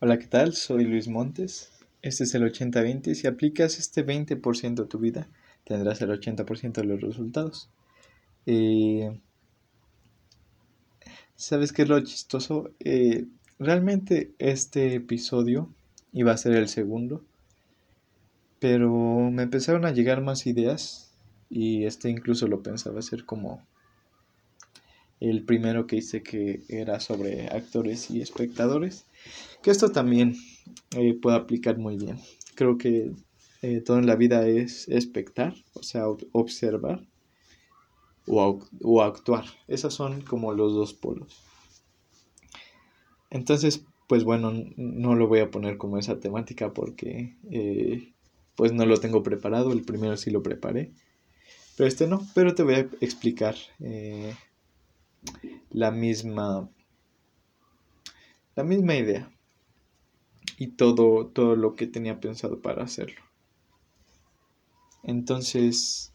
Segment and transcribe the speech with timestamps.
[0.00, 0.54] Hola, ¿qué tal?
[0.54, 1.72] Soy Luis Montes.
[2.02, 5.26] Este es el 80-20 si aplicas este 20% a tu vida,
[5.64, 7.68] tendrás el 80% de los resultados.
[8.46, 9.20] Eh,
[11.34, 12.70] ¿Sabes qué es lo chistoso?
[12.78, 13.26] Eh,
[13.58, 15.74] realmente este episodio
[16.12, 17.24] iba a ser el segundo,
[18.60, 18.92] pero
[19.32, 21.12] me empezaron a llegar más ideas
[21.50, 23.66] y este incluso lo pensaba hacer como
[25.20, 29.06] el primero que hice que era sobre actores y espectadores,
[29.62, 30.36] que esto también
[30.96, 32.18] eh, puede aplicar muy bien.
[32.54, 33.12] Creo que
[33.62, 37.04] eh, todo en la vida es espectar, o sea, observar
[38.26, 39.44] o, o, actuar.
[39.66, 41.42] Esos son como los dos polos.
[43.30, 48.12] Entonces, pues bueno, no lo voy a poner como esa temática porque eh,
[48.54, 49.72] pues no lo tengo preparado.
[49.72, 50.92] El primero sí lo preparé.
[51.76, 53.54] Pero este no, pero te voy a explicar
[55.70, 56.68] la misma
[58.56, 59.30] la misma idea
[60.56, 63.20] y todo todo lo que tenía pensado para hacerlo.
[65.02, 66.12] Entonces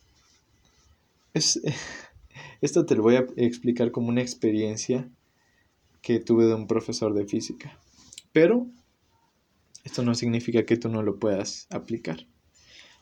[1.34, 1.62] es,
[2.62, 5.10] esto te lo voy a explicar como una experiencia
[6.02, 7.80] que tuve de un profesor de física.
[8.32, 8.68] Pero
[9.84, 12.28] esto no significa que tú no lo puedas aplicar.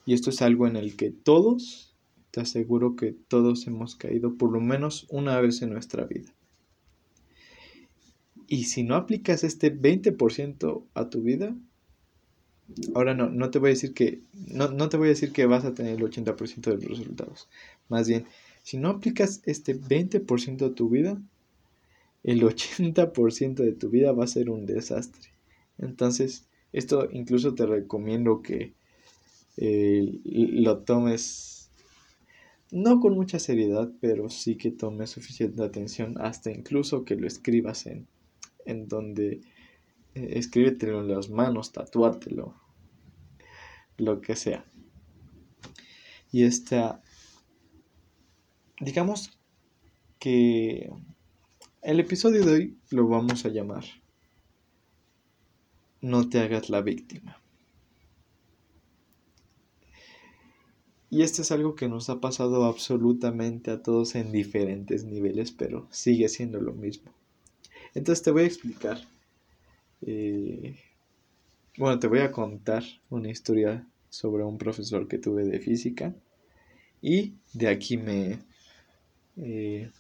[0.06, 1.91] Y esto es algo en el que todos
[2.32, 6.34] te aseguro que todos hemos caído por lo menos una vez en nuestra vida.
[8.48, 11.56] Y si no aplicas este 20% a tu vida,
[12.96, 15.46] ahora no, no te voy a decir que, no, no te voy a decir que
[15.46, 17.48] vas a tener el 80% de los resultados.
[17.88, 18.26] Más bien,
[18.64, 21.22] si no aplicas este 20% a tu vida,
[22.24, 25.32] el 80% de tu vida va a ser un desastre.
[25.78, 28.74] Entonces, esto incluso te recomiendo que
[29.58, 31.61] eh, lo tomes
[32.72, 37.86] no con mucha seriedad, pero sí que tome suficiente atención, hasta incluso que lo escribas
[37.86, 38.08] en,
[38.66, 39.42] en donde
[40.16, 42.56] eh, escríbetelo en las manos, tatuártelo,
[43.98, 44.66] lo que sea.
[46.32, 47.02] Y esta,
[48.80, 49.38] digamos
[50.18, 50.90] que
[51.81, 53.84] el episodio de hoy lo vamos a llamar
[56.00, 57.41] No te hagas la víctima.
[61.12, 65.86] Y esto es algo que nos ha pasado absolutamente a todos en diferentes niveles, pero
[65.92, 67.12] sigue siendo lo mismo.
[67.94, 68.98] Entonces te voy a explicar.
[70.04, 70.78] Eh,
[71.78, 76.16] bueno, te voy a contar una historia sobre un profesor que tuve de física.
[77.02, 78.40] Y de aquí me...
[79.36, 79.92] Eh,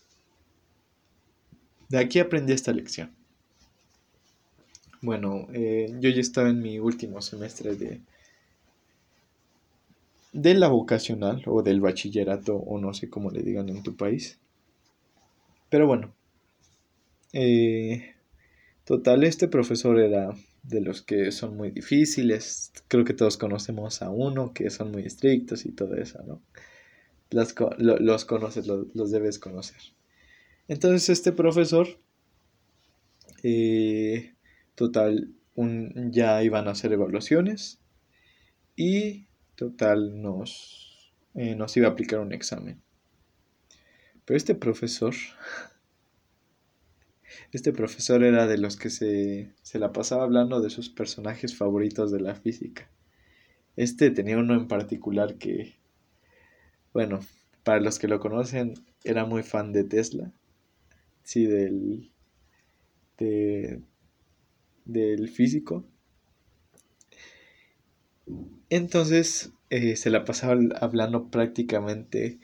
[1.89, 3.11] de aquí aprendí esta lección.
[5.01, 7.99] Bueno, eh, yo ya estaba en mi último semestre de,
[10.33, 14.39] de la vocacional o del bachillerato o no sé cómo le digan en tu país.
[15.69, 16.13] Pero bueno,
[17.33, 18.15] eh,
[18.85, 20.33] total, este profesor era
[20.63, 22.71] de los que son muy difíciles.
[22.87, 26.41] Creo que todos conocemos a uno que son muy estrictos y todo eso, ¿no?
[27.29, 29.79] Los, los conoces, los, debes conocer.
[30.67, 31.87] Entonces este profesor,
[33.43, 34.33] eh,
[34.75, 37.79] total, un, ya iban a hacer evaluaciones
[38.75, 39.27] y
[39.61, 42.81] total nos, eh, nos iba a aplicar un examen.
[44.25, 45.13] Pero este profesor,
[47.51, 52.11] este profesor era de los que se, se la pasaba hablando de sus personajes favoritos
[52.11, 52.89] de la física.
[53.75, 55.75] Este tenía uno en particular que,
[56.93, 57.19] bueno,
[57.63, 58.73] para los que lo conocen,
[59.03, 60.31] era muy fan de Tesla.
[61.23, 62.11] Sí, del,
[63.17, 63.81] de,
[64.85, 65.85] del físico.
[68.71, 72.39] Entonces eh, se la pasaba hablando prácticamente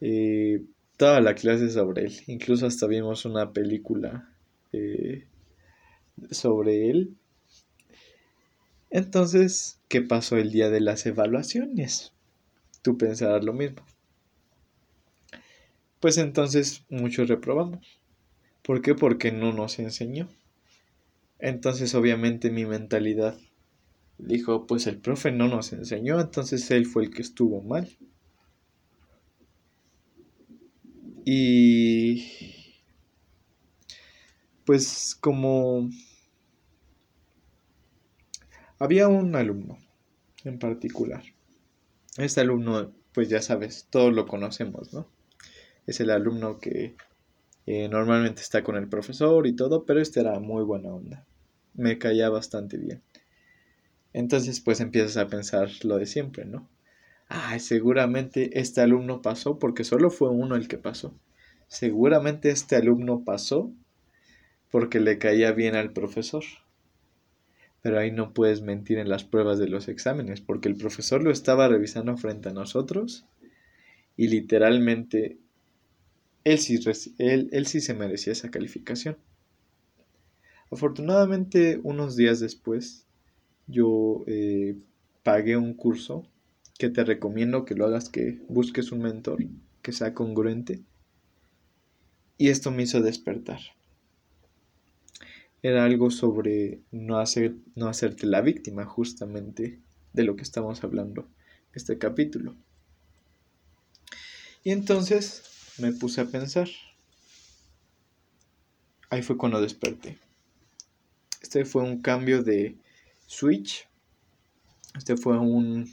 [0.00, 0.64] eh,
[0.96, 2.14] toda la clase sobre él.
[2.26, 4.34] Incluso hasta vimos una película
[4.72, 5.26] eh,
[6.30, 7.18] sobre él.
[8.88, 12.14] Entonces, ¿qué pasó el día de las evaluaciones?
[12.80, 13.84] Tú pensarás lo mismo.
[16.00, 18.00] Pues entonces muchos reprobamos.
[18.62, 18.94] ¿Por qué?
[18.94, 20.30] Porque no nos enseñó.
[21.38, 23.36] Entonces obviamente mi mentalidad
[24.26, 27.88] dijo, pues el profe no nos enseñó, entonces él fue el que estuvo mal.
[31.24, 32.24] Y
[34.64, 35.88] pues como
[38.78, 39.78] había un alumno
[40.44, 41.22] en particular.
[42.16, 45.06] Este alumno, pues ya sabes, todos lo conocemos, ¿no?
[45.86, 46.96] Es el alumno que
[47.66, 51.26] eh, normalmente está con el profesor y todo, pero este era muy buena onda.
[51.74, 53.02] Me caía bastante bien.
[54.14, 56.68] Entonces pues empiezas a pensar lo de siempre, ¿no?
[57.28, 61.14] Ah, seguramente este alumno pasó porque solo fue uno el que pasó.
[61.68, 63.72] Seguramente este alumno pasó
[64.72, 66.42] porque le caía bien al profesor.
[67.82, 71.30] pero ahí no puedes mentir en las pruebas de los exámenes, porque el profesor lo
[71.30, 73.26] estaba revisando frente a nosotros
[74.16, 75.38] y literalmente
[76.44, 76.78] él sí,
[77.18, 79.16] él, él sí se merecía esa calificación.
[80.72, 83.06] Afortunadamente, unos días después,
[83.72, 84.76] yo eh,
[85.22, 86.28] pagué un curso
[86.78, 89.44] que te recomiendo que lo hagas, que busques un mentor
[89.82, 90.82] que sea congruente.
[92.38, 93.60] Y esto me hizo despertar.
[95.62, 99.80] Era algo sobre no, hacer, no hacerte la víctima justamente
[100.12, 101.28] de lo que estamos hablando
[101.72, 102.54] este capítulo.
[104.64, 105.42] Y entonces
[105.78, 106.68] me puse a pensar.
[109.10, 110.18] Ahí fue cuando desperté.
[111.40, 112.76] Este fue un cambio de
[113.26, 113.88] switch.
[114.96, 115.90] Este fue un,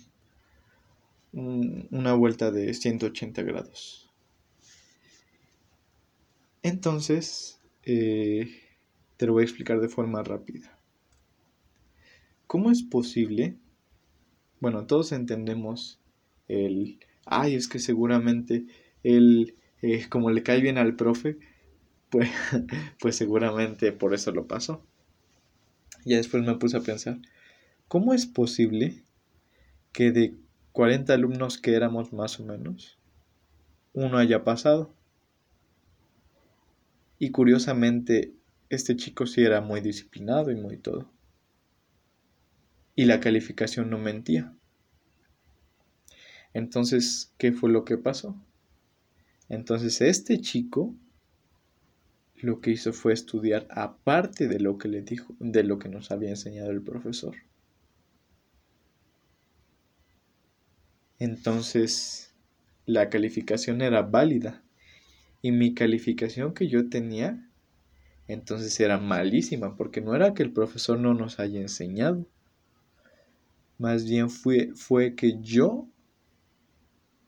[1.32, 4.10] una vuelta de 180 grados.
[6.64, 8.50] Entonces, eh,
[9.18, 10.78] te lo voy a explicar de forma rápida.
[12.48, 13.56] ¿Cómo es posible?
[14.60, 16.00] Bueno, todos entendemos
[16.48, 18.66] el, ay, es que seguramente
[19.04, 21.38] él, eh, como le cae bien al profe,
[22.10, 22.30] pues,
[23.00, 24.84] pues seguramente por eso lo pasó.
[26.06, 27.20] Y después me puse a pensar,
[27.88, 29.04] ¿cómo es posible
[29.92, 30.36] que de
[30.72, 32.98] 40 alumnos que éramos más o menos,
[33.94, 34.94] uno haya pasado?
[37.18, 38.34] Y curiosamente,
[38.70, 41.12] este chico sí era muy disciplinado y muy todo.
[42.96, 44.54] Y la calificación no mentía.
[46.54, 48.36] Entonces, ¿qué fue lo que pasó?
[49.50, 50.96] Entonces, este chico
[52.42, 56.12] lo que hizo fue estudiar aparte de lo que le dijo, de lo que nos
[56.12, 57.36] había enseñado el profesor.
[61.20, 62.34] Entonces,
[62.86, 64.64] la calificación era válida
[65.42, 67.50] y mi calificación que yo tenía
[68.30, 72.28] entonces era malísima porque no era que el profesor no nos haya enseñado.
[73.80, 75.88] Más bien fue, fue que yo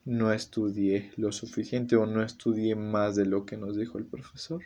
[0.05, 4.61] no estudié lo suficiente o no estudié más de lo que nos dijo el profesor.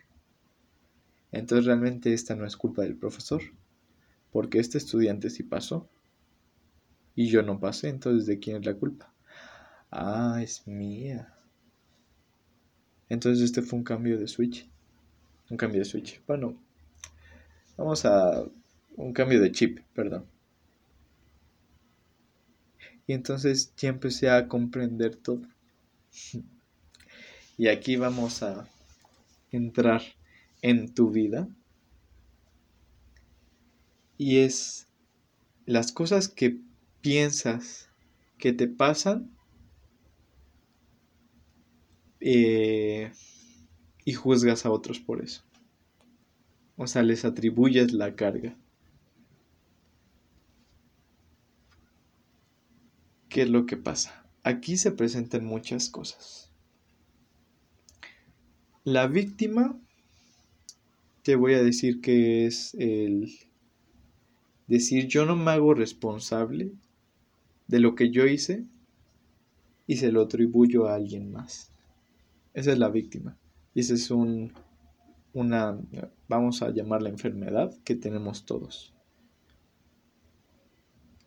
[1.36, 3.42] Entonces realmente esta no es culpa del profesor,
[4.32, 5.90] porque este estudiante sí pasó
[7.14, 9.14] y yo no pasé, entonces ¿de quién es la culpa?
[9.92, 11.34] Ah, es mía.
[13.10, 14.66] Entonces este fue un cambio de switch.
[15.50, 16.22] Un cambio de switch.
[16.26, 16.58] Bueno,
[17.76, 18.46] vamos a
[18.96, 20.26] un cambio de chip, perdón.
[23.08, 25.42] Y entonces ya empecé a comprender todo.
[27.58, 28.70] y aquí vamos a
[29.52, 30.02] entrar
[30.65, 31.47] en tu vida
[34.17, 34.88] y es
[35.67, 36.59] las cosas que
[37.01, 37.88] piensas
[38.39, 39.29] que te pasan
[42.19, 43.12] eh,
[44.06, 45.44] y juzgas a otros por eso.
[46.77, 48.57] O sea, les atribuyes la carga.
[53.29, 54.25] ¿Qué es lo que pasa?
[54.41, 56.50] Aquí se presentan muchas cosas.
[58.83, 59.79] La víctima
[61.25, 63.33] te voy a decir que es el
[64.68, 66.72] decir yo no me hago responsable
[67.66, 68.63] de lo que yo hice
[69.88, 71.72] y se lo atribuyo a alguien más.
[72.54, 73.36] Esa es la víctima.
[73.74, 74.54] Y esa es un,
[75.33, 75.80] una,
[76.27, 78.94] vamos a llamarla enfermedad que tenemos todos.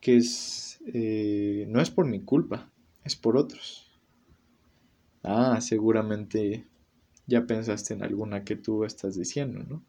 [0.01, 2.71] Que es, eh, no es por mi culpa,
[3.03, 3.91] es por otros.
[5.25, 6.65] Ah, seguramente
[7.29, 9.85] ya pensaste en alguna que tú estás diciendo, ¿no?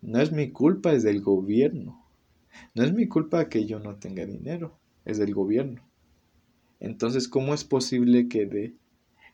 [0.00, 2.00] No es mi culpa, es del gobierno.
[2.74, 5.82] No es mi culpa que yo no tenga dinero, es del gobierno.
[6.78, 8.76] Entonces, ¿cómo es posible que de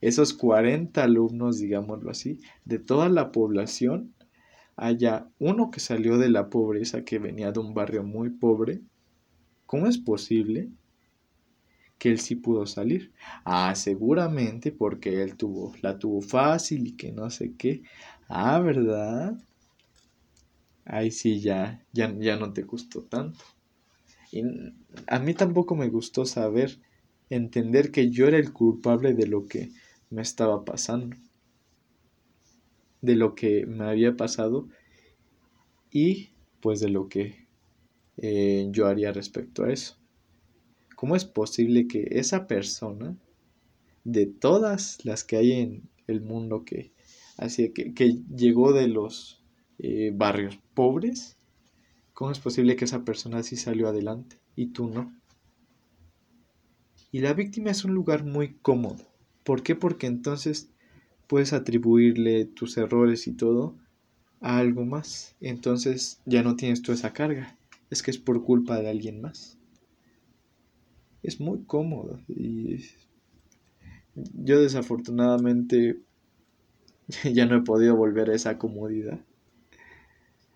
[0.00, 4.14] esos 40 alumnos, digámoslo así, de toda la población,
[4.76, 8.80] haya uno que salió de la pobreza, que venía de un barrio muy pobre?
[9.66, 10.70] ¿Cómo es posible
[12.02, 13.12] que él sí pudo salir.
[13.44, 17.84] Ah, seguramente porque él tuvo, la tuvo fácil y que no sé qué.
[18.28, 19.38] Ah, ¿verdad?
[20.84, 23.44] Ahí sí ya, ya, ya no te gustó tanto.
[24.32, 24.42] Y
[25.06, 26.80] a mí tampoco me gustó saber,
[27.30, 29.70] entender que yo era el culpable de lo que
[30.10, 31.16] me estaba pasando,
[33.00, 34.66] de lo que me había pasado
[35.92, 36.30] y
[36.60, 37.46] pues de lo que
[38.16, 40.01] eh, yo haría respecto a eso.
[41.02, 43.16] ¿Cómo es posible que esa persona,
[44.04, 46.92] de todas las que hay en el mundo que,
[47.36, 49.42] así que, que llegó de los
[49.80, 51.38] eh, barrios pobres,
[52.14, 55.12] cómo es posible que esa persona sí salió adelante y tú no?
[57.10, 59.04] Y la víctima es un lugar muy cómodo.
[59.42, 59.74] ¿Por qué?
[59.74, 60.70] Porque entonces
[61.26, 63.74] puedes atribuirle tus errores y todo
[64.40, 65.34] a algo más.
[65.40, 67.58] Entonces ya no tienes tú esa carga.
[67.90, 69.58] es que es por culpa de alguien más.
[71.22, 72.78] Es muy cómodo y
[74.14, 76.00] yo desafortunadamente
[77.32, 79.20] ya no he podido volver a esa comodidad.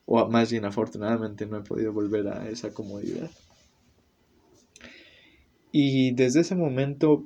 [0.05, 3.31] O más bien afortunadamente no he podido volver a esa comodidad.
[5.73, 7.25] Y desde ese momento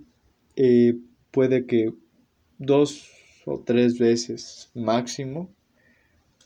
[0.57, 0.99] eh,
[1.31, 1.93] puede que
[2.59, 3.09] dos
[3.45, 5.51] o tres veces máximo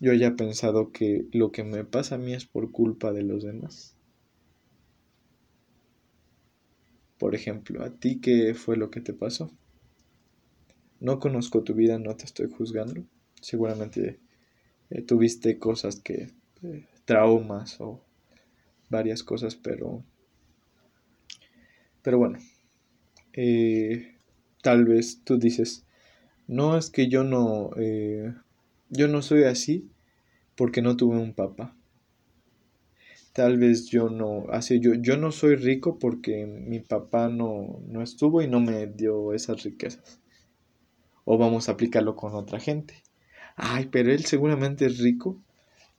[0.00, 3.42] yo haya pensado que lo que me pasa a mí es por culpa de los
[3.42, 3.96] demás.
[7.24, 9.50] Por ejemplo, ¿a ti qué fue lo que te pasó?
[11.00, 13.02] No conozco tu vida, no te estoy juzgando.
[13.40, 14.20] Seguramente
[14.90, 18.04] eh, tuviste cosas que, eh, traumas o
[18.90, 20.04] varias cosas, pero,
[22.02, 22.38] pero bueno,
[23.32, 24.16] eh,
[24.60, 25.86] tal vez tú dices,
[26.46, 27.70] no es que yo no,
[28.90, 29.88] yo no soy así
[30.56, 31.74] porque no tuve un papá.
[33.34, 38.00] Tal vez yo no, así yo, yo no soy rico porque mi papá no, no
[38.00, 40.20] estuvo y no me dio esas riquezas
[41.24, 43.02] o vamos a aplicarlo con otra gente.
[43.56, 45.40] Ay, pero él seguramente es rico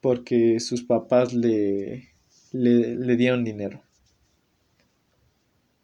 [0.02, 2.10] porque sus papás le,
[2.52, 3.82] le, dieron dinero.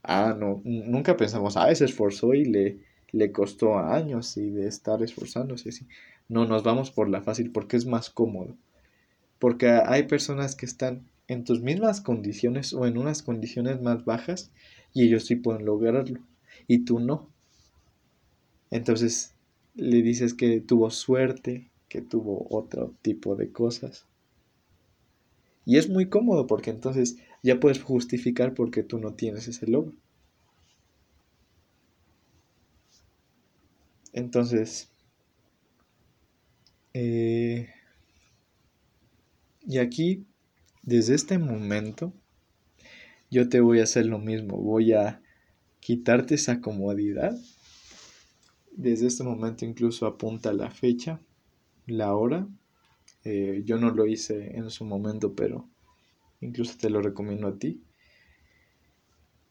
[0.04, 2.80] Ah, no, nunca pensamos, ah, se esforzó y le,
[3.12, 5.70] le costó años y de estar esforzándose.
[5.70, 5.88] así.
[6.28, 8.58] No, nos vamos por la fácil porque es más cómodo.
[9.40, 14.52] Porque hay personas que están en tus mismas condiciones o en unas condiciones más bajas
[14.94, 16.20] y ellos sí pueden lograrlo
[16.68, 17.30] y tú no.
[18.72, 19.36] Entonces
[19.76, 24.08] le dices que tuvo suerte, que tuvo otro tipo de cosas.
[25.66, 29.94] Y es muy cómodo porque entonces ya puedes justificar porque tú no tienes ese logro.
[34.14, 34.90] Entonces,
[36.94, 37.68] eh,
[39.62, 40.26] y aquí,
[40.84, 42.14] desde este momento,
[43.30, 44.58] yo te voy a hacer lo mismo.
[44.58, 45.22] Voy a
[45.80, 47.36] quitarte esa comodidad
[48.72, 51.22] desde este momento incluso apunta la fecha,
[51.86, 52.48] la hora.
[53.24, 55.70] Eh, yo no lo hice en su momento, pero
[56.40, 57.84] incluso te lo recomiendo a ti.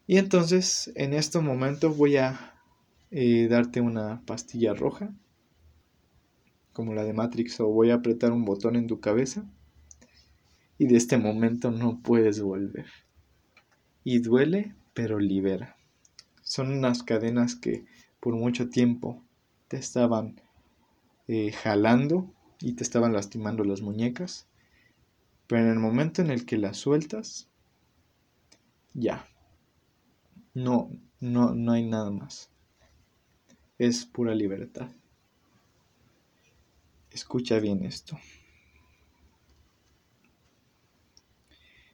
[0.06, 2.54] Y entonces en este momento voy a
[3.10, 5.14] eh, darte una pastilla roja,
[6.72, 9.48] como la de Matrix, o voy a apretar un botón en tu cabeza.
[10.80, 12.86] Y de este momento no puedes volver.
[14.02, 15.76] Y duele, pero libera.
[16.40, 17.84] Son unas cadenas que
[18.18, 19.22] por mucho tiempo
[19.68, 20.40] te estaban
[21.28, 22.32] eh, jalando
[22.62, 24.46] y te estaban lastimando las muñecas.
[25.48, 27.50] Pero en el momento en el que las sueltas,
[28.94, 29.26] ya.
[30.54, 32.48] No, no, no hay nada más.
[33.76, 34.88] Es pura libertad.
[37.10, 38.18] Escucha bien esto.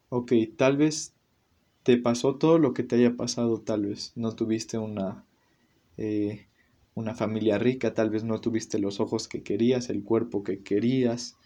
[0.09, 1.15] Ok, tal vez
[1.85, 5.25] te pasó todo lo que te haya pasado, tal vez no tuviste una
[5.99, 6.47] eh,
[6.95, 11.37] una familia rica, tal vez no tuviste los ojos que querías, el cuerpo que querías,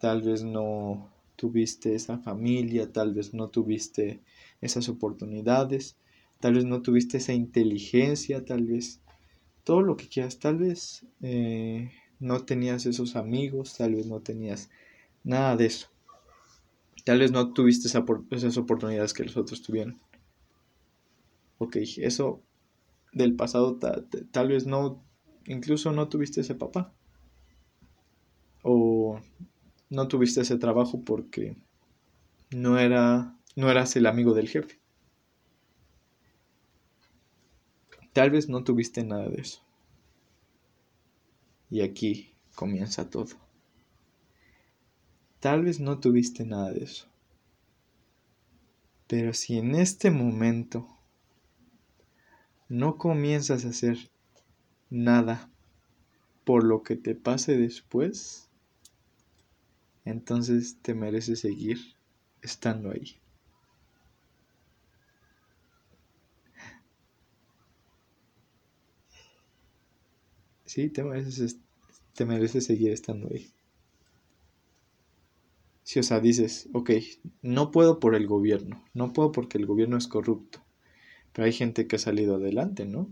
[0.00, 4.20] tal vez no tuviste esa familia, tal vez no tuviste
[4.62, 5.96] esas oportunidades,
[6.40, 9.00] tal vez no tuviste esa inteligencia, tal vez
[9.64, 14.70] todo lo que quieras, tal vez eh, no tenías esos amigos, tal vez no tenías
[15.24, 15.88] nada de eso.
[17.04, 20.00] Tal vez no tuviste esas oportunidades que los otros tuvieron.
[21.58, 22.42] Ok, eso
[23.12, 23.78] del pasado
[24.30, 25.02] tal vez no,
[25.46, 26.92] incluso no tuviste ese papá.
[28.62, 29.20] O
[29.88, 31.56] no tuviste ese trabajo porque
[32.50, 34.78] no era no eras el amigo del jefe.
[38.12, 39.62] Tal vez no tuviste nada de eso.
[41.70, 43.45] Y aquí comienza todo.
[45.40, 47.06] Tal vez no tuviste nada de eso.
[49.06, 50.86] Pero si en este momento
[52.68, 53.98] no comienzas a hacer
[54.90, 55.50] nada
[56.44, 58.48] por lo que te pase después,
[60.06, 61.78] entonces te mereces seguir
[62.40, 63.16] estando ahí.
[70.66, 71.56] Sí, te mereces,
[72.14, 73.50] te mereces seguir estando ahí.
[76.00, 76.90] O sea, dices, ok,
[77.42, 80.62] no puedo por el gobierno, no puedo porque el gobierno es corrupto,
[81.32, 83.10] pero hay gente que ha salido adelante, ¿no?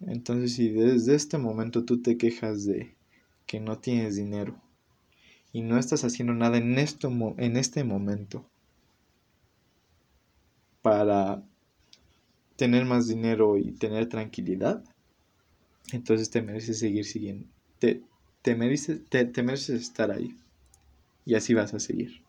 [0.00, 2.94] Entonces, si desde este momento tú te quejas de
[3.46, 4.60] que no tienes dinero
[5.52, 8.44] y no estás haciendo nada en, este momento
[10.82, 11.42] para
[12.56, 14.84] tener más dinero y tener tranquilidad,
[15.92, 17.46] entonces te mereces seguir siguiendo.
[18.54, 20.36] Te, mereces, estar ahí.
[21.24, 22.22] y así vas a seguir.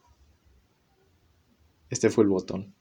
[1.89, 2.73] Este fue el botón.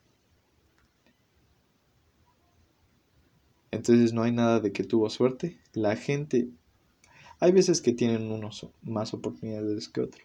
[3.71, 5.59] Entonces no hay nada de que tuvo suerte.
[5.73, 6.49] La gente,
[7.41, 10.25] hay veces que tienen unos más oportunidades que otros,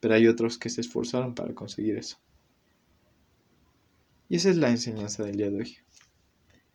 [0.00, 2.18] pero hay otros que se esforzaron para conseguir eso.
[4.28, 5.76] Y esa es la enseñanza del día de hoy.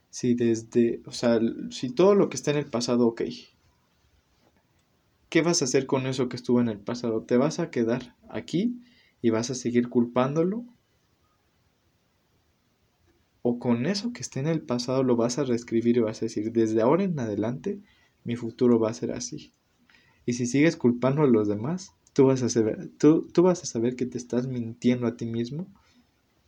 [0.10, 1.40] Si desde, o sea,
[1.72, 3.22] si todo lo que está en el pasado, ok.
[5.34, 7.24] ¿Qué vas a hacer con eso que estuvo en el pasado?
[7.24, 8.84] ¿Te vas a quedar aquí
[9.20, 10.64] y vas a seguir culpándolo?
[13.42, 16.26] ¿O con eso que está en el pasado lo vas a reescribir y vas a
[16.26, 17.82] decir, desde ahora en adelante,
[18.24, 19.56] mi futuro va a ser así?
[20.28, 23.66] Y si sigues culpando a los demás, tú vas a saber, tú, tú vas a
[23.66, 25.66] saber que te estás mintiendo a ti mismo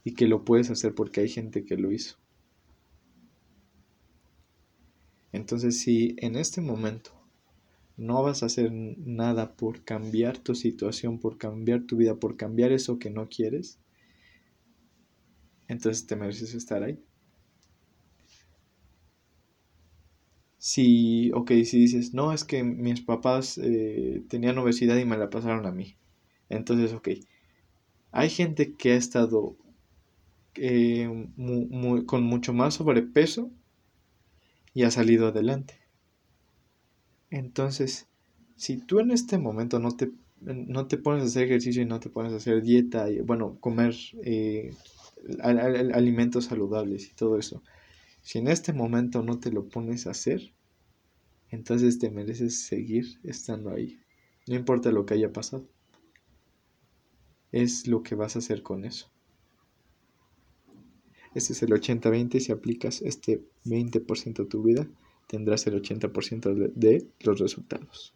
[0.03, 2.17] y que lo puedes hacer porque hay gente que lo hizo.
[5.31, 7.24] Entonces, si en este momento
[7.97, 12.71] no vas a hacer nada por cambiar tu situación, por cambiar tu vida, por cambiar
[12.71, 13.79] eso que no quieres,
[15.67, 16.97] entonces te mereces estar ahí.
[20.57, 25.29] Si, ok, si dices, no, es que mis papás eh, tenían obesidad y me la
[25.29, 25.95] pasaron a mí.
[26.49, 27.09] Entonces, ok,
[28.11, 29.57] hay gente que ha estado
[30.55, 31.09] eh,
[32.07, 33.51] con mucho más sobrepeso
[34.75, 35.79] y ha salido adelante.
[37.35, 38.07] Entonces,
[38.55, 41.99] si tú en este momento no te, no te pones a hacer ejercicio y no
[41.99, 44.73] te pones a hacer dieta y, bueno, comer eh,
[45.41, 47.61] alimentos saludables y todo eso,
[48.21, 50.53] si en este momento no te lo pones a hacer,
[51.49, 53.99] entonces te mereces seguir estando ahí.
[54.47, 55.67] No importa lo que haya pasado.
[57.51, 59.11] Es lo que vas a hacer con eso.
[61.33, 62.39] Este es el 80-20.
[62.39, 64.87] Si aplicas este 20% a tu vida,
[65.27, 68.13] tendrás el 80% de, de los resultados.